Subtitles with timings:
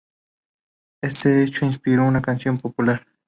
[1.03, 3.05] Éste hecho inspiró una canción popular.